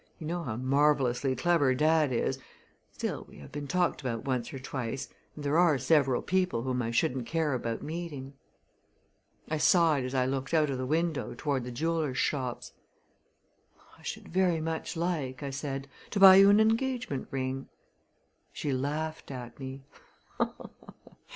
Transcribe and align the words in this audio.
You 0.17 0.25
know 0.25 0.41
how 0.41 0.55
marvelously 0.57 1.35
clever 1.35 1.75
dad 1.75 2.11
is; 2.11 2.39
still 2.91 3.23
we 3.29 3.37
have 3.37 3.51
been 3.51 3.67
talked 3.67 4.01
about 4.01 4.25
once 4.25 4.51
or 4.51 4.57
twice, 4.57 5.09
and 5.35 5.45
there 5.45 5.59
are 5.59 5.77
several 5.77 6.23
people 6.23 6.63
whom 6.63 6.81
I 6.81 6.89
shouldn't 6.89 7.27
care 7.27 7.53
about 7.53 7.83
meeting." 7.83 8.33
I 9.47 9.57
sighed 9.59 10.03
as 10.03 10.15
I 10.15 10.25
looked 10.25 10.55
out 10.55 10.71
of 10.71 10.79
the 10.79 10.87
window 10.87 11.35
toward 11.37 11.65
the 11.65 11.71
jewelers' 11.71 12.17
shops. 12.17 12.71
"I 13.95 14.01
should 14.01 14.29
very 14.29 14.59
much 14.59 14.97
like," 14.97 15.43
I 15.43 15.51
said, 15.51 15.87
"to 16.09 16.19
buy 16.19 16.37
you 16.37 16.49
an 16.49 16.59
engagement 16.59 17.27
ring." 17.29 17.67
She 18.51 18.71
laughed 18.73 19.29
at 19.29 19.59
me. 19.59 19.83